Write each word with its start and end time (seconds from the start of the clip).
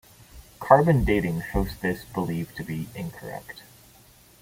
Carbon 0.59 1.03
dating 1.03 1.43
shows 1.53 1.77
this 1.79 2.05
belief 2.05 2.55
to 2.55 2.63
be 2.63 2.89
incorrect. 2.95 3.61